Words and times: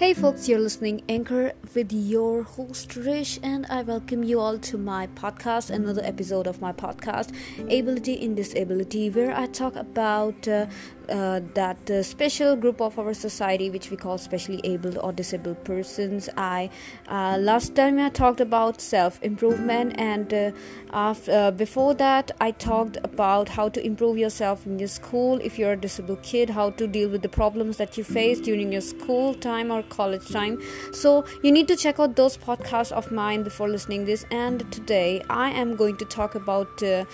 Hey 0.00 0.14
folks, 0.14 0.48
you're 0.48 0.58
listening 0.58 1.02
Anchor 1.10 1.52
with 1.74 1.92
your 1.92 2.42
host 2.42 2.96
Rish, 2.96 3.38
and 3.42 3.66
I 3.66 3.82
welcome 3.82 4.24
you 4.24 4.40
all 4.40 4.56
to 4.56 4.78
my 4.78 5.08
podcast, 5.08 5.68
another 5.68 6.00
episode 6.02 6.46
of 6.46 6.58
my 6.58 6.72
podcast, 6.72 7.34
Ability 7.64 8.14
in 8.14 8.34
Disability, 8.34 9.10
where 9.10 9.36
I 9.36 9.44
talk 9.44 9.76
about 9.76 10.48
uh, 10.48 10.68
uh, 11.10 11.40
that 11.54 11.90
uh, 11.90 12.02
special 12.02 12.56
group 12.56 12.80
of 12.80 12.98
our 12.98 13.14
society 13.14 13.70
which 13.70 13.90
we 13.90 13.96
call 13.96 14.18
specially 14.18 14.60
able 14.64 14.98
or 15.00 15.12
disabled 15.12 15.64
persons. 15.64 16.28
I 16.36 16.70
uh, 17.08 17.36
last 17.38 17.74
time 17.74 17.98
i 17.98 18.08
talked 18.08 18.40
about 18.40 18.80
self 18.80 19.22
improvement 19.22 19.94
and 19.98 20.32
uh, 20.32 20.50
after, 20.92 21.32
uh, 21.32 21.50
before 21.50 21.94
that 21.94 22.30
i 22.40 22.50
talked 22.50 22.96
about 23.02 23.48
how 23.48 23.68
to 23.68 23.84
improve 23.84 24.18
yourself 24.18 24.66
in 24.66 24.78
your 24.78 24.88
school. 24.88 25.40
If 25.42 25.58
you're 25.58 25.72
a 25.72 25.76
disabled 25.76 26.22
kid 26.22 26.50
how 26.50 26.70
to 26.70 26.86
deal 26.86 27.08
with 27.08 27.22
the 27.22 27.28
problems 27.28 27.76
that 27.78 27.96
you 27.98 28.04
face 28.04 28.40
during 28.40 28.72
your 28.72 28.80
school 28.80 29.34
time 29.34 29.70
or 29.70 29.82
college 29.82 30.28
time. 30.28 30.60
So 30.92 31.24
you 31.42 31.52
need 31.52 31.68
to 31.68 31.76
check 31.76 31.98
out 31.98 32.16
those 32.16 32.36
podcasts 32.36 32.92
of 32.92 33.10
mine 33.10 33.42
before 33.42 33.68
listening 33.68 34.04
this. 34.04 34.24
And 34.30 34.70
today 34.72 35.22
i 35.28 35.50
am 35.50 35.76
going 35.76 35.96
to 35.96 36.04
talk 36.04 36.34
about 36.34 36.82
uh, 36.82 37.04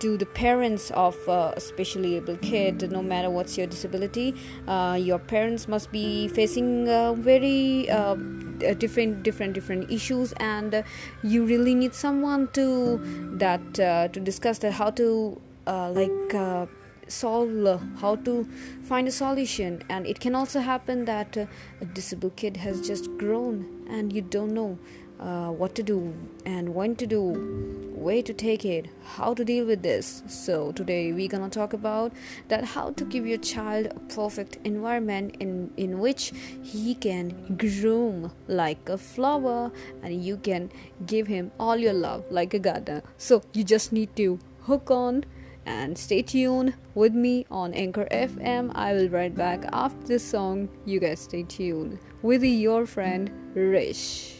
to 0.00 0.16
the 0.16 0.26
parents 0.26 0.90
of 0.92 1.16
uh, 1.28 1.52
a 1.56 1.60
specially 1.60 2.16
able 2.16 2.36
kid 2.38 2.90
no 2.90 3.02
matter 3.02 3.30
what's 3.30 3.56
your 3.56 3.66
disability 3.66 4.34
uh, 4.68 4.98
your 5.00 5.18
parents 5.18 5.68
must 5.68 5.90
be 5.92 6.28
facing 6.28 6.88
uh, 6.88 7.12
very 7.14 7.88
uh, 7.90 8.14
different 8.78 9.22
different 9.22 9.52
different 9.52 9.90
issues 9.90 10.32
and 10.34 10.74
uh, 10.74 10.82
you 11.22 11.44
really 11.44 11.74
need 11.74 11.94
someone 11.94 12.48
to 12.52 13.00
that 13.36 13.80
uh, 13.80 14.08
to 14.08 14.20
discuss 14.20 14.58
that 14.58 14.72
how 14.72 14.90
to 14.90 15.40
like 15.66 16.10
solve 17.08 17.82
how 18.00 18.16
to 18.16 18.48
find 18.82 19.08
a 19.08 19.12
solution. 19.12 19.82
And 19.88 20.06
it 20.06 20.20
can 20.20 20.34
also 20.34 20.60
happen 20.60 21.04
that 21.04 21.36
a 21.36 21.48
disabled 21.92 22.36
kid 22.36 22.56
has 22.58 22.86
just 22.86 23.10
grown 23.18 23.86
and 23.88 24.12
you 24.12 24.22
don't 24.22 24.54
know 24.54 24.78
uh, 25.20 25.50
what 25.50 25.74
to 25.74 25.82
do 25.82 26.14
and 26.44 26.74
when 26.74 26.96
to 26.96 27.06
do 27.06 27.90
way 27.94 28.20
to 28.20 28.34
take 28.34 28.64
it 28.66 28.86
how 29.16 29.32
to 29.32 29.44
deal 29.44 29.64
with 29.64 29.82
this 29.82 30.22
so 30.26 30.72
today 30.72 31.12
we're 31.12 31.28
gonna 31.28 31.48
talk 31.48 31.72
about 31.72 32.12
that 32.48 32.64
how 32.64 32.90
to 32.90 33.04
give 33.04 33.26
your 33.26 33.38
child 33.38 33.86
a 33.86 34.00
perfect 34.14 34.58
environment 34.64 35.34
in 35.40 35.72
in 35.76 35.98
which 35.98 36.32
he 36.62 36.94
can 36.94 37.56
groom 37.56 38.30
like 38.46 38.88
a 38.88 38.98
flower 38.98 39.72
and 40.02 40.22
you 40.22 40.36
can 40.36 40.70
give 41.06 41.26
him 41.26 41.50
all 41.58 41.76
your 41.76 41.94
love 41.94 42.24
like 42.30 42.52
a 42.52 42.58
gardener 42.58 43.02
so 43.16 43.42
you 43.54 43.64
just 43.64 43.92
need 43.92 44.14
to 44.14 44.38
hook 44.62 44.90
on 44.90 45.24
and 45.66 45.96
stay 45.96 46.20
tuned 46.22 46.74
with 46.94 47.14
me 47.14 47.46
on 47.50 47.72
Anchor 47.72 48.06
FM. 48.10 48.70
I 48.74 48.92
will 48.92 49.08
write 49.08 49.34
back 49.34 49.64
after 49.72 50.06
this 50.06 50.22
song. 50.22 50.68
You 50.84 51.00
guys 51.00 51.20
stay 51.20 51.42
tuned 51.42 51.98
with 52.22 52.42
your 52.44 52.86
friend 52.86 53.30
Rish. 53.54 54.33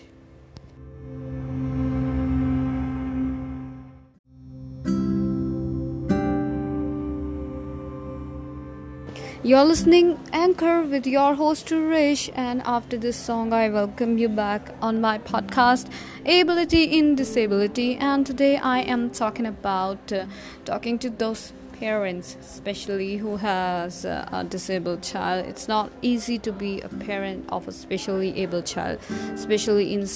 You're 9.46 9.64
listening 9.66 10.18
Anchor 10.32 10.84
with 10.84 11.06
your 11.06 11.34
host 11.34 11.70
Rish, 11.70 12.30
and 12.34 12.62
after 12.64 12.96
this 12.96 13.14
song, 13.14 13.52
I 13.52 13.68
welcome 13.68 14.16
you 14.16 14.30
back 14.30 14.70
on 14.80 15.02
my 15.02 15.18
podcast, 15.18 15.90
Ability 16.24 16.84
in 16.84 17.14
Disability. 17.14 17.96
And 17.96 18.24
today, 18.24 18.56
I 18.56 18.78
am 18.78 19.10
talking 19.10 19.44
about 19.44 20.10
uh, 20.10 20.24
talking 20.64 20.98
to 21.00 21.10
those 21.10 21.52
parents 21.78 22.36
especially 22.40 23.16
who 23.16 23.36
has 23.36 24.04
a 24.04 24.46
disabled 24.48 25.02
child 25.02 25.44
it's 25.46 25.66
not 25.68 25.90
easy 26.02 26.38
to 26.38 26.52
be 26.52 26.80
a 26.80 26.88
parent 26.88 27.44
of 27.50 27.66
a 27.68 27.72
specially 27.72 28.30
able 28.40 28.62
child 28.62 28.98
especially 29.34 29.92
in 29.92 30.06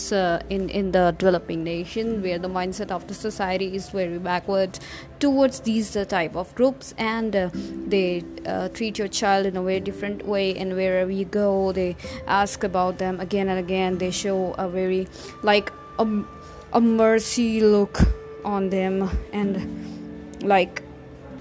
in 0.50 0.68
in 0.70 0.92
the 0.92 1.14
developing 1.18 1.64
nation 1.64 2.22
where 2.22 2.38
the 2.38 2.48
mindset 2.48 2.90
of 2.90 3.06
the 3.08 3.14
society 3.14 3.74
is 3.74 3.90
very 3.90 4.18
backward 4.18 4.78
towards 5.18 5.60
these 5.60 5.96
uh, 5.96 6.04
type 6.04 6.36
of 6.36 6.54
groups 6.54 6.94
and 6.96 7.34
uh, 7.34 7.50
they 7.86 8.22
uh, 8.46 8.68
treat 8.68 8.98
your 8.98 9.08
child 9.08 9.46
in 9.46 9.56
a 9.56 9.62
very 9.62 9.80
different 9.80 10.26
way 10.26 10.54
and 10.54 10.76
wherever 10.76 11.10
you 11.10 11.24
go 11.24 11.72
they 11.72 11.96
ask 12.26 12.64
about 12.64 12.98
them 12.98 13.20
again 13.20 13.48
and 13.48 13.58
again. 13.58 13.98
They 13.98 14.10
show 14.10 14.54
a 14.54 14.68
very 14.68 15.08
like 15.42 15.72
a, 15.98 16.06
a 16.72 16.80
mercy 16.80 17.60
look 17.60 18.00
on 18.44 18.70
them 18.70 19.10
and 19.32 20.42
like 20.42 20.82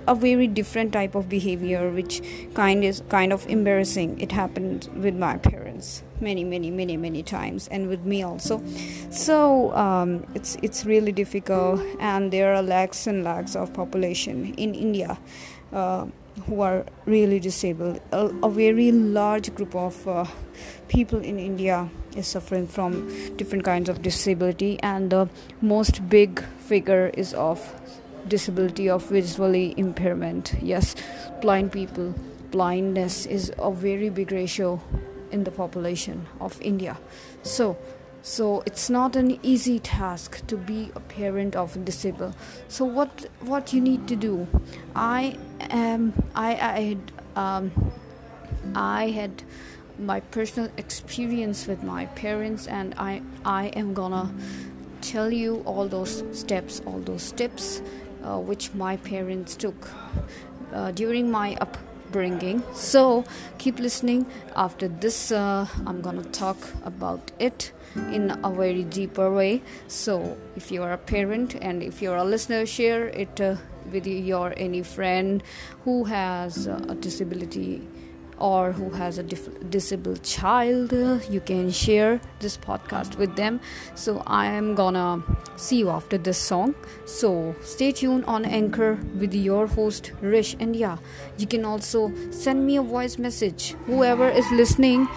a 0.07 0.16
very 0.16 0.47
different 0.47 0.94
type 0.94 1.16
of 1.16 1.29
behavior 1.29 1.91
which 1.91 2.22
kind 2.53 2.84
is 2.84 3.03
kind 3.09 3.34
of 3.34 3.45
embarrassing. 3.47 4.19
It 4.19 4.31
happened 4.31 4.90
with 4.95 5.16
my 5.16 5.38
parents 5.38 6.03
many 6.19 6.44
many 6.44 6.72
many 6.72 6.97
many 6.97 7.23
times 7.23 7.68
and 7.68 7.88
with 7.88 8.03
me 8.06 8.23
also. 8.23 8.62
So 9.09 9.75
um, 9.75 10.25
it's 10.34 10.57
it's 10.62 10.85
really 10.85 11.12
difficult 11.12 11.81
and 12.00 12.31
there 12.31 12.56
are 12.56 12.62
lakhs 12.62 13.07
and 13.07 13.23
lakhs 13.23 13.56
of 13.56 13.73
population 13.73 14.53
in 14.56 14.73
india 14.73 15.18
uh, 15.73 16.06
who 16.45 16.62
are 16.62 16.85
really 17.06 17.39
disabled. 17.39 18.00
A, 18.12 18.31
a 18.44 18.50
very 18.50 18.91
large 18.91 19.53
group 19.56 19.75
of 19.75 20.07
uh, 20.07 20.25
people 20.88 21.19
in 21.19 21.39
india 21.39 21.89
is 22.16 22.28
suffering 22.28 22.68
from 22.68 23.07
different 23.38 23.63
kinds 23.63 23.89
of 23.89 24.01
disability 24.01 24.79
and 24.81 25.12
the 25.12 25.29
most 25.62 26.07
big 26.09 26.44
figure 26.69 27.12
is 27.13 27.34
of 27.34 27.74
disability 28.27 28.89
of 28.89 29.07
visually 29.09 29.73
impairment. 29.77 30.53
Yes 30.61 30.95
blind 31.41 31.71
people 31.71 32.13
blindness 32.51 33.25
is 33.25 33.51
a 33.59 33.71
very 33.71 34.09
big 34.09 34.31
ratio 34.31 34.81
in 35.31 35.43
the 35.43 35.51
population 35.51 36.25
of 36.39 36.59
india. 36.61 36.97
So 37.43 37.77
so 38.21 38.63
it's 38.65 38.89
not 38.89 39.15
an 39.15 39.39
easy 39.41 39.79
task 39.79 40.45
to 40.47 40.57
be 40.57 40.91
a 40.95 40.99
parent 40.99 41.55
of 41.55 41.75
a 41.75 41.79
disabled. 41.79 42.35
So 42.67 42.83
what 42.83 43.25
what 43.41 43.73
you 43.73 43.81
need 43.81 44.07
to 44.07 44.15
do 44.15 44.47
i 44.95 45.38
am 45.69 46.13
i 46.35 46.49
i 46.55 46.79
had 46.89 47.11
um, 47.35 47.94
i 48.75 49.09
had 49.09 49.44
my 49.99 50.19
personal 50.19 50.69
experience 50.77 51.67
with 51.67 51.83
my 51.83 52.05
parents 52.23 52.67
and 52.67 52.94
i 52.97 53.21
i 53.45 53.67
am 53.67 53.94
gonna 53.94 54.33
tell 55.01 55.31
you 55.31 55.61
all 55.65 55.88
those 55.88 56.23
steps 56.31 56.81
all 56.85 56.99
those 56.99 57.31
tips 57.31 57.81
uh, 58.23 58.39
which 58.39 58.73
my 58.73 58.97
parents 58.97 59.55
took 59.55 59.89
uh, 60.73 60.91
during 60.91 61.31
my 61.31 61.55
upbringing. 61.61 62.63
So 62.73 63.25
keep 63.57 63.79
listening. 63.79 64.25
After 64.55 64.88
this, 64.88 65.31
uh, 65.31 65.67
I'm 65.85 66.01
gonna 66.01 66.23
talk 66.23 66.57
about 66.83 67.31
it 67.39 67.72
in 67.95 68.38
a 68.44 68.51
very 68.51 68.83
deeper 68.83 69.31
way. 69.31 69.61
So 69.88 70.38
if 70.56 70.72
you 70.72 70.83
are 70.83 70.94
a 70.94 70.97
parent 70.97 71.56
and 71.61 71.81
if 71.81 72.01
you're 72.01 72.17
a 72.17 72.23
listener, 72.23 72.66
share 72.66 73.07
it 73.07 73.41
uh, 73.41 73.56
with 73.91 74.06
your 74.06 74.53
any 74.57 74.83
friend 74.83 75.41
who 75.85 76.03
has 76.06 76.67
a 76.67 76.95
disability 76.95 77.88
or 78.38 78.72
who 78.72 78.90
has 78.92 79.18
a 79.18 79.24
dif- 79.24 79.70
disabled 79.70 80.24
child 80.24 80.92
you 81.30 81.42
can 81.42 81.72
share 81.72 82.20
this 82.40 82.58
podcast 82.58 83.18
with 83.18 83.36
them. 83.36 83.59
So 83.96 84.24
i 84.28 84.46
am 84.46 84.75
gonna 84.75 85.24
see 85.56 85.78
you 85.78 85.90
after 85.90 86.18
this 86.18 86.38
song. 86.38 86.75
So 87.06 87.56
stay 87.62 87.92
tuned 87.92 88.25
on 88.25 88.46
anchor 88.46 89.00
with 89.20 89.34
your 89.34 89.68
host 89.68 90.12
rish 90.22 90.56
and 90.59 90.75
yeah 90.75 90.98
you 91.38 91.48
can 91.48 91.66
also 91.66 92.12
send 92.31 92.66
me 92.66 92.78
a 92.78 92.81
voice 92.84 93.18
message. 93.18 93.75
Whoever 93.86 94.30
is 94.30 94.50
listening 94.52 95.08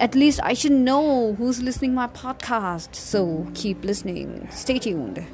at 0.00 0.14
least 0.16 0.40
i 0.42 0.52
should 0.52 0.72
know 0.72 1.34
who's 1.34 1.62
listening 1.62 1.94
my 1.94 2.06
podcast. 2.08 2.94
So 2.94 3.46
keep 3.54 3.84
listening. 3.84 4.48
Stay 4.50 4.78
tuned 4.78 5.24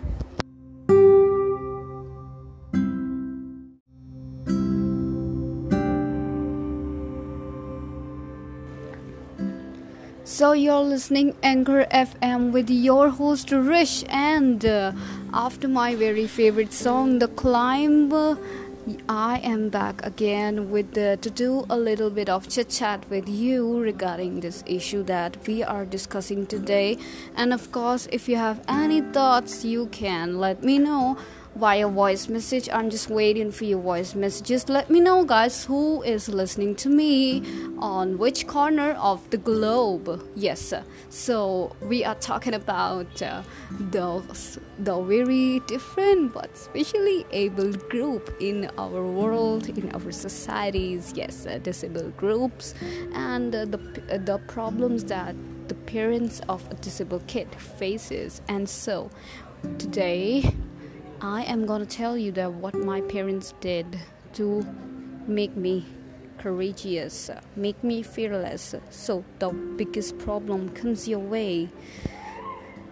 So 10.38 10.52
you're 10.52 10.82
listening 10.82 11.34
Anchor 11.42 11.84
FM 11.90 12.52
with 12.52 12.70
your 12.70 13.08
host 13.08 13.50
Rish, 13.50 14.04
and 14.08 14.64
uh, 14.64 14.92
after 15.34 15.66
my 15.66 15.96
very 15.96 16.28
favorite 16.28 16.72
song, 16.72 17.18
The 17.18 17.26
Climb. 17.26 18.12
Uh, 18.12 18.36
I 19.08 19.40
am 19.42 19.68
back 19.68 20.06
again 20.06 20.70
with 20.70 20.94
the, 20.94 21.18
to 21.22 21.28
do 21.28 21.66
a 21.68 21.76
little 21.76 22.08
bit 22.08 22.28
of 22.28 22.48
chit 22.48 22.68
chat 22.68 23.04
with 23.10 23.28
you 23.28 23.80
regarding 23.80 24.38
this 24.38 24.62
issue 24.64 25.02
that 25.02 25.44
we 25.44 25.64
are 25.64 25.84
discussing 25.84 26.46
today. 26.46 26.98
And 27.34 27.52
of 27.52 27.72
course, 27.72 28.06
if 28.12 28.28
you 28.28 28.36
have 28.36 28.64
any 28.68 29.00
thoughts, 29.00 29.64
you 29.64 29.86
can 29.86 30.38
let 30.38 30.62
me 30.62 30.78
know 30.78 31.18
via 31.59 31.89
voice 31.89 32.28
message. 32.28 32.69
I'm 32.72 32.89
just 32.89 33.10
waiting 33.10 33.51
for 33.51 33.65
your 33.65 33.81
voice 33.81 34.15
messages. 34.15 34.69
Let 34.69 34.91
me 34.91 35.01
know, 35.01 35.25
guys, 35.25 35.65
who 35.65 36.03
is 36.03 36.28
listening 36.28 36.77
to 36.77 36.89
me 36.89 37.43
on 37.78 38.16
which 38.16 38.47
corner 38.47 38.93
of 38.93 39.28
the 39.31 39.39
globe. 39.39 40.25
Yes, 40.37 40.72
so 41.10 41.75
we 41.83 42.05
are 42.05 42.15
talking 42.15 42.55
about 42.55 43.21
uh, 43.21 43.43
the, 43.91 44.22
the 44.78 45.01
very 45.01 45.60
different 45.66 46.33
but 46.33 46.57
specially 46.57 47.27
able 47.33 47.72
group 47.72 48.33
in 48.39 48.71
our 48.78 49.03
world, 49.03 49.69
in 49.69 49.91
our 49.93 50.13
societies. 50.13 51.13
Yes, 51.16 51.45
uh, 51.45 51.59
disabled 51.59 52.16
groups 52.16 52.75
and 53.15 53.53
uh, 53.53 53.65
the, 53.65 53.78
the 54.25 54.39
problems 54.47 55.05
that 55.05 55.34
the 55.66 55.75
parents 55.75 56.41
of 56.49 56.71
a 56.71 56.75
disabled 56.75 57.27
kid 57.27 57.53
faces. 57.57 58.43
And 58.49 58.69
so 58.69 59.10
today 59.78 60.55
I 61.20 61.42
am 61.42 61.66
going 61.66 61.80
to 61.80 61.86
tell 61.86 62.16
you 62.16 62.30
that 62.32 62.53
what 62.53 62.74
my 62.74 63.00
parents 63.00 63.53
did 63.60 63.98
to 64.34 64.65
make 65.26 65.56
me 65.56 65.84
courageous, 66.38 67.30
make 67.56 67.82
me 67.82 68.03
fearless. 68.03 68.74
So 68.91 69.24
the 69.41 69.50
biggest 69.50 70.18
problem 70.18 70.68
comes 70.68 71.09
your 71.09 71.18
way 71.18 71.70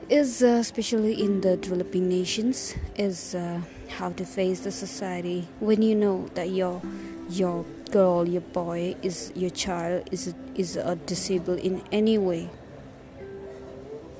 is 0.08 0.42
uh, 0.42 0.58
especially 0.60 1.20
in 1.20 1.40
the 1.40 1.56
developing 1.56 2.08
nations 2.08 2.74
is 2.96 3.34
uh, 3.34 3.60
how 3.88 4.10
to 4.10 4.24
face 4.24 4.60
the 4.60 4.70
society 4.70 5.48
when 5.58 5.82
you 5.82 5.94
know 5.94 6.28
that 6.34 6.50
your 6.50 6.80
your 7.28 7.64
girl 7.90 8.28
your 8.28 8.40
boy 8.40 8.94
is 9.02 9.32
your 9.34 9.50
child 9.50 10.08
is 10.12 10.32
is 10.54 10.76
a 10.76 10.94
disabled 11.06 11.58
in 11.58 11.82
any 11.90 12.16
way 12.16 12.48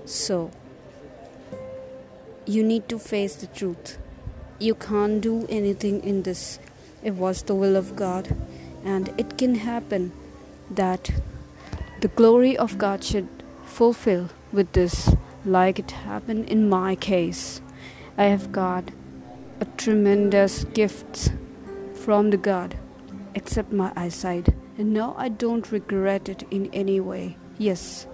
so 0.04 0.50
you 2.46 2.62
need 2.62 2.88
to 2.88 2.98
face 2.98 3.34
the 3.34 3.48
truth. 3.48 3.98
You 4.60 4.74
can't 4.74 5.20
do 5.20 5.46
anything 5.48 6.02
in 6.04 6.22
this. 6.22 6.60
It 7.02 7.14
was 7.14 7.42
the 7.42 7.54
will 7.54 7.76
of 7.76 7.96
God, 7.96 8.34
and 8.84 9.12
it 9.18 9.36
can 9.36 9.56
happen 9.56 10.12
that 10.70 11.10
the 12.00 12.08
glory 12.08 12.56
of 12.56 12.78
God 12.78 13.02
should 13.02 13.28
fulfill 13.64 14.28
with 14.52 14.72
this, 14.72 15.10
like 15.44 15.80
it 15.80 15.90
happened 15.90 16.48
in 16.48 16.68
my 16.68 16.94
case. 16.94 17.60
I 18.16 18.24
have 18.24 18.52
got 18.52 18.92
a 19.60 19.64
tremendous 19.76 20.64
gift 20.64 21.32
from 21.94 22.30
the 22.30 22.36
God, 22.36 22.76
except 23.34 23.72
my 23.72 23.92
eyesight, 23.96 24.50
and 24.78 24.92
now 24.92 25.14
I 25.18 25.28
don't 25.30 25.72
regret 25.72 26.28
it 26.28 26.44
in 26.50 26.70
any 26.72 27.00
way. 27.00 27.36
Yes. 27.58 28.06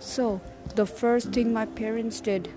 So, 0.00 0.40
the 0.74 0.86
first 0.86 1.32
thing 1.32 1.52
my 1.52 1.66
parents 1.66 2.20
did 2.20 2.50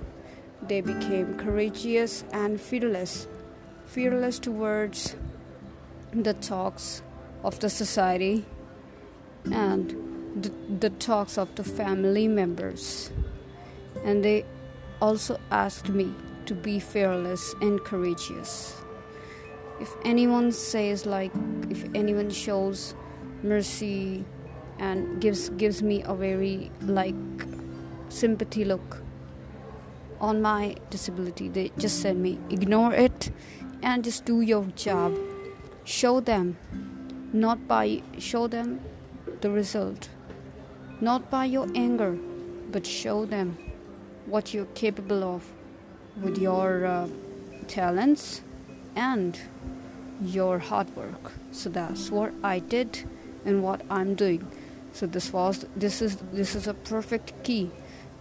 they 0.69 0.81
became 0.81 1.35
courageous 1.35 2.23
and 2.31 2.61
fearless, 2.61 3.27
fearless 3.87 4.37
towards 4.37 5.15
the 6.13 6.33
talks 6.35 7.01
of 7.43 7.59
the 7.59 7.69
society 7.69 8.45
and 9.51 9.89
the, 10.41 10.51
the 10.79 10.91
talks 10.91 11.37
of 11.37 11.53
the 11.55 11.63
family 11.63 12.27
members. 12.27 13.11
And 14.05 14.23
they 14.23 14.45
also 15.01 15.39
asked 15.49 15.89
me 15.89 16.13
to 16.45 16.53
be 16.53 16.79
fearless 16.79 17.55
and 17.61 17.83
courageous. 17.83 18.79
If 19.81 19.91
anyone 20.05 20.51
says 20.51 21.05
like 21.05 21.31
if 21.69 21.83
anyone 21.95 22.29
shows 22.29 22.93
mercy 23.41 24.23
and 24.77 25.19
gives 25.21 25.49
gives 25.49 25.81
me 25.81 26.03
a 26.03 26.13
very 26.13 26.69
like 26.81 27.15
sympathy 28.09 28.65
look 28.65 29.01
on 30.19 30.41
my 30.41 30.75
disability. 30.89 31.47
They 31.47 31.71
just 31.77 32.01
said 32.01 32.17
me, 32.17 32.39
ignore 32.49 32.93
it 32.93 33.31
and 33.81 34.03
just 34.03 34.25
do 34.25 34.41
your 34.41 34.65
job. 34.75 35.17
Show 35.83 36.19
them, 36.19 36.57
not 37.33 37.67
by 37.67 38.03
show 38.17 38.47
them 38.47 38.81
the 39.41 39.49
result, 39.49 40.09
not 41.01 41.29
by 41.29 41.45
your 41.45 41.67
anger, 41.73 42.17
but 42.71 42.85
show 42.85 43.25
them 43.25 43.57
what 44.25 44.53
you're 44.53 44.73
capable 44.75 45.23
of 45.23 45.43
with 46.21 46.37
your 46.37 46.85
uh, 46.85 47.07
talents 47.67 48.41
and 48.95 49.39
your 50.21 50.59
hard 50.59 50.95
work. 50.95 51.31
So 51.51 51.69
that's 51.69 52.11
what 52.11 52.33
I 52.43 52.59
did 52.59 53.07
and 53.45 53.63
what 53.63 53.81
I'm 53.89 54.15
doing. 54.15 54.45
So 54.91 55.07
this 55.07 55.31
was 55.31 55.65
this 55.75 56.01
is 56.01 56.17
this 56.33 56.55
is 56.55 56.67
a 56.67 56.73
perfect 56.73 57.43
key 57.43 57.71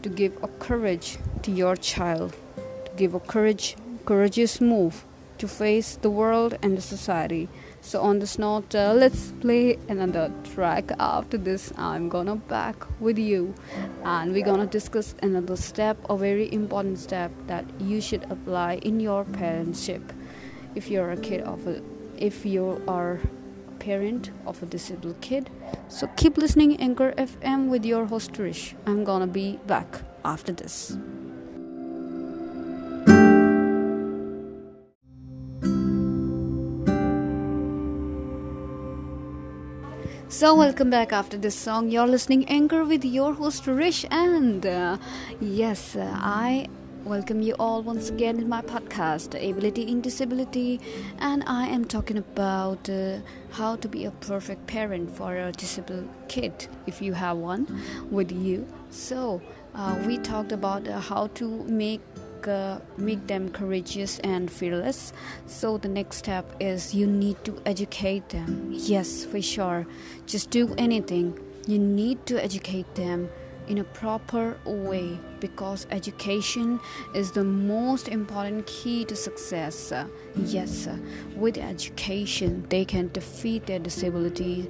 to 0.03 0.09
give 0.09 0.33
a 0.43 0.49
courage 0.49 1.19
to 1.43 1.50
your 1.50 1.76
child, 1.76 2.37
to 2.85 2.90
give 2.96 3.14
a 3.14 3.20
courage, 3.20 3.76
courageous 4.05 4.61
move 4.61 5.05
to 5.38 5.49
face 5.49 5.96
the 5.96 6.11
world 6.11 6.58
and 6.62 6.76
the 6.76 6.82
society. 6.82 7.49
So 7.81 8.00
on 8.00 8.19
this 8.19 8.38
note, 8.38 8.75
uh, 8.75 8.93
let's 8.93 9.32
play 9.40 9.79
another 9.88 10.32
track. 10.55 10.90
After 10.99 11.38
this, 11.38 11.73
I'm 11.79 12.08
gonna 12.08 12.37
back 12.37 12.76
with 13.00 13.19
you, 13.19 13.55
and 14.05 14.32
we're 14.32 14.44
gonna 14.44 14.67
discuss 14.67 15.14
another 15.23 15.56
step, 15.56 15.96
a 16.11 16.17
very 16.17 16.52
important 16.52 16.99
step 16.99 17.31
that 17.46 17.64
you 17.81 18.00
should 18.00 18.25
apply 18.31 18.75
in 18.82 19.00
your 19.00 19.25
parentship. 19.25 20.02
If 20.75 20.90
you're 20.90 21.12
a 21.12 21.17
kid 21.17 21.43
of 21.43 21.67
a, 21.67 21.81
if 22.19 22.44
you 22.44 22.82
are 22.88 23.20
parent 23.79 24.31
of 24.44 24.62
a 24.62 24.67
disabled 24.67 25.20
kid. 25.20 25.50
So 25.88 26.08
keep 26.17 26.37
listening 26.37 26.76
Anchor 26.81 27.12
FM 27.12 27.69
with 27.69 27.85
your 27.85 28.06
host 28.06 28.37
Rish. 28.37 28.75
I'm 28.87 29.05
gonna 29.05 29.26
be 29.26 29.58
back 29.67 30.02
after 30.25 30.52
this. 30.52 30.99
So 40.38 40.55
welcome 40.55 40.88
back 40.88 41.12
after 41.12 41.37
this 41.37 41.56
song. 41.56 41.88
You're 41.88 42.06
listening 42.06 42.49
Anchor 42.49 42.85
with 42.85 43.05
your 43.05 43.35
host 43.35 43.67
Rish, 43.67 44.05
and 44.08 44.64
uh, 44.64 44.96
yes, 45.40 45.96
uh, 45.96 46.14
I 46.14 46.69
welcome 47.05 47.43
you 47.43 47.56
all 47.58 47.82
once 47.82 48.08
again 48.08 48.38
in 48.38 48.49
my 48.49 48.62
podcast, 48.62 49.35
Ability 49.35 49.82
in 49.82 50.00
Disability, 50.00 50.81
and 51.19 51.43
I 51.49 51.67
am 51.67 51.85
talking 51.85 52.19
about 52.19 52.88
uh, 52.88 53.19
how 53.50 53.75
to 53.75 53.88
be 53.88 54.05
a 54.05 54.12
perfect 54.12 54.69
parent 54.69 55.11
for 55.11 55.35
a 55.35 55.50
disabled 55.50 56.08
kid 56.29 56.69
if 56.87 57.02
you 57.02 57.14
have 57.14 57.38
one 57.38 57.67
with 58.08 58.31
you. 58.31 58.64
So, 58.90 59.43
uh, 59.75 59.99
we 60.06 60.19
talked 60.19 60.52
about 60.52 60.87
uh, 60.87 61.00
how 61.00 61.26
to 61.35 61.64
make 61.64 62.00
uh, 62.46 62.79
make 62.96 63.26
them 63.26 63.49
courageous 63.49 64.19
and 64.20 64.50
fearless. 64.50 65.12
So 65.46 65.79
the 65.79 65.88
next 65.88 66.17
step 66.19 66.44
is 66.61 66.94
you 66.94 67.06
need 67.06 67.43
to 67.44 67.61
educate 67.67 68.29
them. 68.29 68.69
Yes, 68.70 69.25
for 69.25 69.40
sure. 69.40 69.87
Just 70.26 70.50
do 70.50 70.75
anything. 70.76 71.38
You 71.67 71.79
need 71.79 72.25
to 72.26 72.43
educate 72.43 72.94
them 72.94 73.29
in 73.69 73.79
a 73.79 73.85
proper 73.85 74.59
way 74.65 75.19
because 75.41 75.87
education 75.91 76.81
is 77.15 77.31
the 77.32 77.44
most 77.44 78.09
important 78.09 78.67
key 78.67 79.05
to 79.05 79.15
success. 79.15 79.93
Yes, 80.35 80.88
with 81.37 81.59
education, 81.59 82.67
they 82.69 82.85
can 82.85 83.09
defeat 83.12 83.67
their 83.67 83.79
disability. 83.79 84.69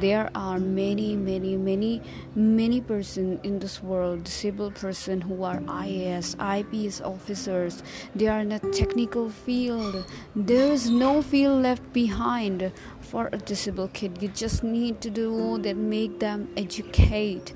There 0.00 0.30
are 0.34 0.58
many, 0.58 1.16
many, 1.16 1.56
many, 1.56 2.02
many 2.34 2.80
person 2.80 3.40
in 3.42 3.58
this 3.58 3.82
world, 3.82 4.24
disabled 4.24 4.74
person 4.74 5.20
who 5.20 5.44
are 5.44 5.58
IAS, 5.60 6.36
IPS 6.38 7.00
officers. 7.00 7.82
They 8.14 8.28
are 8.28 8.40
in 8.40 8.52
a 8.52 8.58
technical 8.58 9.30
field. 9.30 10.04
There 10.36 10.72
is 10.72 10.90
no 10.90 11.22
field 11.22 11.62
left 11.62 11.92
behind 11.92 12.72
for 13.00 13.28
a 13.32 13.38
disabled 13.38 13.92
kid. 13.92 14.22
You 14.22 14.28
just 14.28 14.62
need 14.62 15.00
to 15.02 15.10
do 15.10 15.58
that, 15.58 15.76
make 15.76 16.18
them 16.20 16.48
educate 16.56 17.52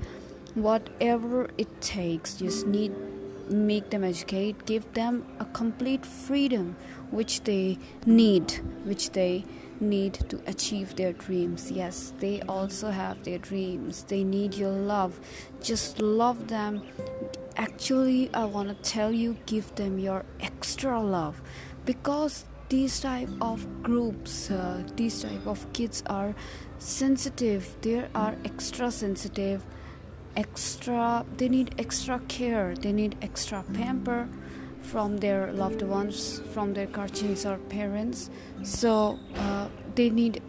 whatever 0.63 1.49
it 1.57 1.81
takes 1.81 2.35
just 2.35 2.65
need 2.67 2.93
make 3.49 3.89
them 3.89 4.03
educate 4.03 4.65
give 4.65 4.91
them 4.93 5.25
a 5.39 5.45
complete 5.45 6.05
freedom 6.05 6.75
which 7.11 7.43
they 7.43 7.77
need 8.05 8.51
which 8.83 9.11
they 9.11 9.45
need 9.79 10.13
to 10.29 10.41
achieve 10.47 10.95
their 10.95 11.13
dreams. 11.13 11.71
Yes 11.71 12.13
they 12.19 12.41
also 12.41 12.89
have 12.89 13.23
their 13.23 13.37
dreams. 13.37 14.03
They 14.03 14.23
need 14.23 14.55
your 14.55 14.71
love. 14.71 15.19
Just 15.61 15.99
love 15.99 16.47
them. 16.47 16.83
Actually 17.55 18.29
i 18.33 18.45
want 18.45 18.69
to 18.69 18.89
tell 18.89 19.11
you 19.11 19.37
give 19.45 19.73
them 19.75 19.99
your 19.99 20.25
extra 20.39 21.01
love. 21.01 21.41
Because 21.85 22.45
these 22.69 22.99
type 22.99 23.29
of 23.39 23.65
groups 23.81 24.51
uh, 24.51 24.83
these 24.95 25.21
type 25.21 25.47
of 25.47 25.71
kids 25.73 26.03
are 26.07 26.35
sensitive. 26.79 27.75
They 27.81 28.07
are 28.13 28.35
extra 28.43 28.91
sensitive 28.91 29.65
extra 30.37 31.25
they 31.35 31.49
need 31.49 31.75
extra 31.77 32.19
care 32.27 32.73
they 32.75 32.93
need 32.93 33.17
extra 33.21 33.63
pamper 33.73 34.29
from 34.81 35.17
their 35.17 35.51
loved 35.51 35.81
ones 35.81 36.41
from 36.53 36.73
their 36.73 36.85
guardians 36.85 37.45
or 37.45 37.57
parents. 37.57 38.29
So 38.63 39.19
uh, 39.35 39.67
they 39.95 40.09
need 40.09 40.41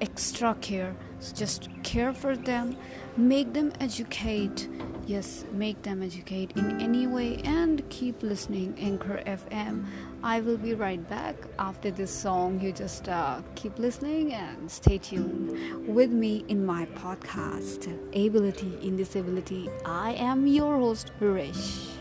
extra 0.00 0.56
care. 0.60 0.96
So 1.20 1.34
just 1.36 1.68
care 1.84 2.12
for 2.12 2.36
them 2.36 2.76
make 3.16 3.52
them 3.52 3.72
educate 3.80 4.68
yes 5.06 5.44
make 5.52 5.82
them 5.82 6.02
educate 6.02 6.50
in 6.56 6.80
any 6.80 7.06
way 7.06 7.36
and 7.44 7.88
keep 7.90 8.22
listening 8.22 8.74
anchor 8.78 9.22
fm 9.26 9.84
i 10.22 10.40
will 10.40 10.56
be 10.56 10.72
right 10.74 11.06
back 11.10 11.36
after 11.58 11.90
this 11.90 12.10
song. 12.10 12.60
You 12.60 12.72
just 12.72 13.08
uh, 13.08 13.42
keep 13.54 13.78
listening 13.78 14.32
and 14.32 14.70
stay 14.70 14.98
tuned 14.98 15.86
with 15.86 16.10
me 16.10 16.44
in 16.48 16.64
my 16.64 16.86
podcast 16.86 17.86
ability 18.14 18.78
in 18.82 18.96
disability. 18.96 19.68
I 19.84 20.14
am 20.14 20.46
your 20.46 20.78
host 20.78 21.12
Rish. 21.20 21.93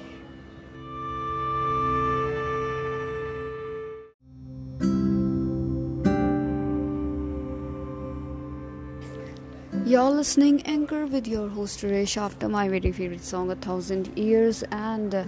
You're 9.85 10.11
listening 10.11 10.61
Anchor 10.61 11.05
with 11.05 11.27
your 11.27 11.49
host 11.49 11.81
Suresh 11.81 12.15
after 12.15 12.47
my 12.47 12.69
very 12.69 12.93
favorite 12.93 13.21
song 13.21 13.51
A 13.51 13.55
Thousand 13.55 14.17
Years 14.17 14.63
and 14.71 15.13
uh, 15.13 15.25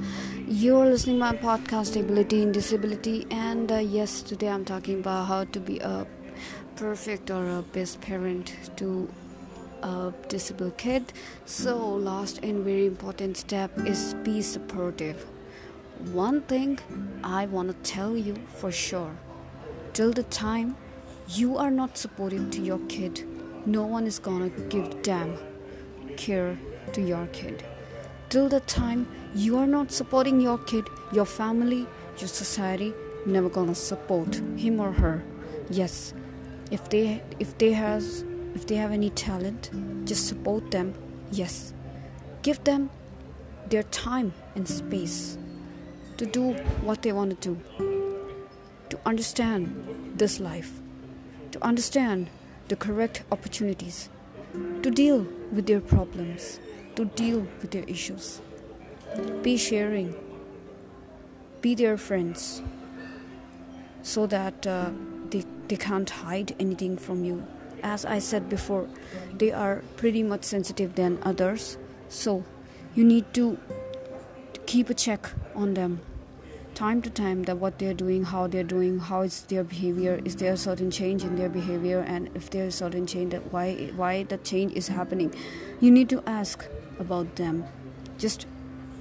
you're 0.48 0.86
listening 0.86 1.20
my 1.20 1.36
podcast 1.36 2.00
Ability 2.00 2.42
in 2.42 2.54
Disability 2.54 3.28
and 3.30 3.70
uh, 3.70 3.80
yes 3.80 4.22
today 4.22 4.48
I'm 4.48 4.64
talking 4.64 5.02
about 5.02 5.26
how 5.26 5.44
to 5.44 5.60
be 5.60 5.80
a 5.80 6.08
perfect 6.78 7.30
or 7.30 7.46
a 7.50 7.64
best 7.64 8.00
parent 8.00 8.54
to 8.78 9.12
a 9.84 10.14
disabled 10.30 10.78
kid. 10.78 11.12
So 11.44 11.78
last 11.94 12.40
and 12.42 12.64
very 12.64 12.86
important 12.86 13.36
step 13.36 13.78
is 13.86 14.14
be 14.24 14.42
supportive. 14.42 15.26
One 16.14 16.40
thing 16.44 16.80
I 17.26 17.46
want 17.46 17.68
to 17.72 17.92
tell 17.92 18.16
you 18.16 18.36
for 18.56 18.72
sure 18.72 19.18
till 19.92 20.14
the 20.14 20.24
time 20.24 20.78
you 21.28 21.58
are 21.58 21.72
not 21.72 21.98
supportive 21.98 22.52
to 22.52 22.62
your 22.62 22.80
kid 22.88 23.26
no 23.66 23.84
one 23.84 24.06
is 24.06 24.20
gonna 24.20 24.50
give 24.70 25.02
damn 25.02 25.38
care 26.18 26.58
to 26.94 27.02
your 27.02 27.28
kid. 27.28 27.64
Till 28.30 28.48
the 28.50 28.60
time 28.62 29.08
you 29.34 29.58
are 29.58 29.68
not 29.68 29.92
supporting 29.92 30.40
your 30.40 30.58
kid, 30.58 30.88
your 31.12 31.26
family, 31.26 31.88
your 32.20 32.28
society 32.28 32.94
never 33.26 33.50
gonna 33.50 33.76
support 33.76 34.36
him 34.56 34.80
or 34.80 34.92
her. 34.92 35.24
Yes, 35.70 36.14
if 36.72 36.90
they 36.90 37.24
if 37.40 37.58
they 37.58 37.74
has 37.74 38.24
if 38.54 38.68
they 38.68 38.76
have 38.76 38.92
any 38.92 39.10
talent, 39.10 39.72
just 40.06 40.28
support 40.28 40.72
them. 40.72 40.94
Yes, 41.32 41.74
give 42.44 42.64
them 42.64 42.90
their 43.70 43.84
time 43.84 44.34
and 44.56 44.68
space 44.68 45.38
to 46.18 46.26
do 46.26 46.54
what 46.84 47.02
they 47.02 47.12
want 47.12 47.42
to 47.42 47.56
do, 47.56 47.60
to 48.90 49.00
understand 49.06 50.14
this 50.16 50.40
life, 50.40 50.80
to 51.52 51.64
understand 51.64 52.30
the 52.68 52.76
correct 52.76 53.24
opportunities 53.32 54.10
to 54.82 54.90
deal 54.90 55.28
with 55.52 55.68
their 55.68 55.82
problems, 55.82 56.60
to 56.96 57.06
deal 57.06 57.48
with 57.62 57.72
their 57.72 57.84
issues. 57.84 58.42
Be 59.42 59.58
sharing, 59.58 60.16
be 61.62 61.76
their 61.76 61.98
friends, 61.98 62.62
so 64.02 64.28
that 64.28 64.68
uh, 64.68 64.92
they, 65.30 65.44
they 65.68 65.76
can't 65.76 66.10
hide 66.10 66.56
anything 66.60 66.98
from 66.98 67.24
you. 67.24 67.46
As 67.84 68.06
I 68.06 68.20
said 68.20 68.50
before, 68.50 68.88
they 69.38 69.52
are 69.52 69.84
pretty 69.96 70.24
much 70.24 70.44
sensitive 70.44 70.96
than 70.96 71.20
others, 71.24 71.78
so 72.10 72.44
you 72.96 73.04
need 73.04 73.34
to 73.36 73.58
keep 74.66 74.90
a 74.90 74.94
check 74.94 75.30
on 75.56 75.76
them 75.76 76.02
time 76.76 77.02
to 77.02 77.10
time 77.10 77.44
that 77.44 77.58
what 77.58 77.80
they're 77.80 77.94
doing 77.94 78.24
how 78.26 78.48
they're 78.48 78.70
doing 78.72 79.00
how 79.00 79.22
is 79.22 79.44
their 79.44 79.64
behavior 79.64 80.20
is 80.26 80.36
there 80.36 80.52
a 80.52 80.58
certain 80.58 80.92
change 80.92 81.24
in 81.24 81.38
their 81.38 81.48
behavior? 81.48 82.02
And 82.02 82.30
if 82.36 82.50
there's 82.50 82.74
a 82.76 82.78
certain 82.78 83.08
change 83.08 83.32
that 83.32 83.54
why 83.54 83.92
why 83.96 84.24
the 84.24 84.38
change 84.38 84.74
is 84.74 84.90
happening? 84.90 85.34
You 85.80 85.90
need 85.90 86.10
to 86.10 86.22
ask 86.28 86.68
about 87.00 87.38
them. 87.38 87.64
Just 88.18 88.46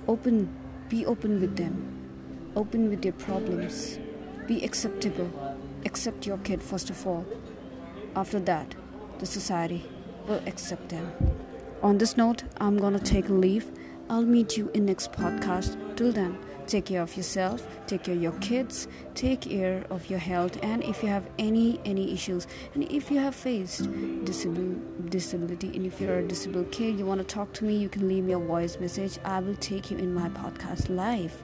open 0.07 0.49
be 0.89 1.05
open 1.05 1.41
with 1.41 1.57
them. 1.57 1.75
Open 2.55 2.89
with 2.89 3.03
their 3.03 3.13
problems. 3.13 3.99
Be 4.47 4.63
acceptable. 4.65 5.59
Accept 5.85 6.27
your 6.29 6.39
kid 6.39 6.63
first 6.63 6.91
of 6.91 7.05
all. 7.07 7.27
After 8.15 8.39
that 8.39 8.77
the 9.19 9.27
society 9.27 9.85
will 10.29 10.43
accept 10.47 10.91
them. 10.91 11.11
On 11.83 11.99
this 11.99 12.17
note 12.17 12.45
i'm 12.61 12.79
gonna 12.79 13.01
take 13.01 13.29
a 13.29 13.33
leave. 13.33 13.73
I'll 14.09 14.23
meet 14.23 14.57
you 14.57 14.71
in 14.75 14.85
next 14.87 15.13
podcast. 15.13 15.77
Till 15.97 16.13
then 16.13 16.39
take 16.67 16.87
care 16.87 17.03
of 17.03 17.17
yourself 17.17 17.67
take 17.87 18.05
care 18.05 18.15
of 18.15 18.23
your 18.23 18.33
kids 18.41 18.89
take 19.15 19.43
care 19.43 19.85
of 19.91 20.09
your 20.11 20.19
health 20.19 20.59
and 20.63 20.83
if 20.83 21.03
you 21.03 21.09
have 21.09 21.29
any 21.39 21.81
any 21.85 22.13
issues 22.13 22.47
and 22.75 22.85
if 22.91 23.11
you 23.11 23.19
have 23.19 23.35
faced 23.35 23.89
disability 24.25 24.81
disability 25.09 25.69
and 25.77 25.87
if 25.87 26.01
you're 26.01 26.19
a 26.19 26.27
disabled 26.27 26.71
kid 26.73 26.99
you 26.99 27.05
want 27.07 27.21
to 27.21 27.25
talk 27.27 27.53
to 27.53 27.65
me 27.65 27.77
you 27.77 27.89
can 27.89 28.09
leave 28.09 28.25
me 28.25 28.33
a 28.33 28.39
voice 28.39 28.79
message. 28.81 29.19
I 29.25 29.41
will 29.41 29.57
take 29.57 29.91
you 29.91 29.99
in 29.99 30.15
my 30.15 30.29
podcast 30.31 30.89
live 30.89 31.43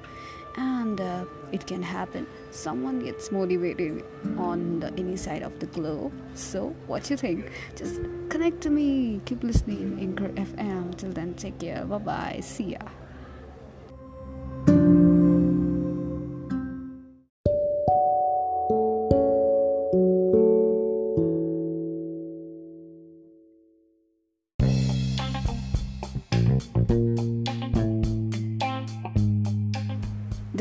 and 0.57 1.01
uh, 1.01 1.25
it 1.53 1.67
can 1.67 1.83
happen. 1.83 2.27
Someone 2.51 2.99
gets 3.01 3.31
motivated 3.31 4.05
on 4.37 4.81
the 4.81 4.93
any 4.99 5.17
side 5.17 5.43
of 5.43 5.59
the 5.61 5.67
globe 5.67 6.13
so 6.35 6.75
what 6.87 7.09
you 7.11 7.17
think? 7.17 7.51
Just 7.77 8.01
connect 8.29 8.61
to 8.63 8.71
me 8.71 9.21
keep 9.25 9.43
listening 9.43 9.99
anchor 10.01 10.29
fm 10.31 10.97
till 10.97 11.13
then 11.13 11.35
take 11.35 11.59
care. 11.59 11.85
Bye 11.85 11.99
bye 11.99 12.41
see 12.43 12.73
ya 12.73 12.79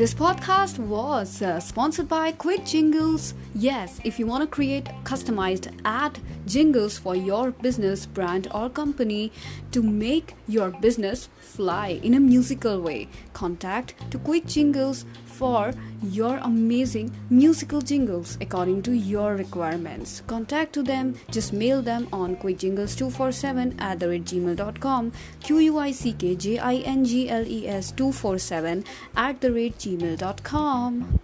This 0.00 0.14
podcast 0.14 0.78
was 0.78 1.42
uh, 1.42 1.60
sponsored 1.60 2.08
by 2.08 2.32
Quick 2.32 2.64
Jingles. 2.64 3.34
Yes, 3.54 4.00
if 4.02 4.18
you 4.18 4.26
want 4.26 4.40
to 4.42 4.46
create 4.46 4.86
customized 5.04 5.78
ad 5.84 6.18
jingles 6.50 6.98
for 6.98 7.14
your 7.14 7.52
business, 7.52 8.06
brand, 8.06 8.48
or 8.52 8.68
company 8.68 9.30
to 9.70 9.80
make 9.82 10.34
your 10.48 10.70
business 10.70 11.28
fly 11.38 12.00
in 12.02 12.14
a 12.14 12.20
musical 12.20 12.80
way, 12.80 13.08
contact 13.32 13.94
to 14.10 14.18
Quick 14.18 14.46
Jingles 14.46 15.04
for 15.26 15.72
your 16.02 16.38
amazing 16.38 17.14
musical 17.30 17.80
jingles 17.80 18.36
according 18.40 18.82
to 18.82 18.90
your 18.92 19.36
requirements. 19.36 20.22
Contact 20.26 20.72
to 20.74 20.82
them, 20.82 21.14
just 21.30 21.52
mail 21.52 21.82
them 21.82 22.08
on 22.12 22.34
quickjingles247 22.36 23.80
at 23.80 24.00
the 24.00 24.08
rate 24.08 24.24
gmail.com, 24.24 25.12
Q-U-I-C-K-J-I-N-G-L-E-S 25.42 27.92
247 27.92 28.84
at 29.16 29.40
the 29.40 29.52
rate 29.52 29.78
gmail.com. 29.78 31.20